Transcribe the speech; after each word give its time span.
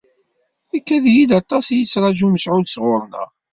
Ikad-iyi 0.77 1.25
aṭas 1.39 1.65
i 1.69 1.75
yettraju 1.79 2.27
Mesεud 2.29 2.65
sɣur-neɣ. 2.69 3.29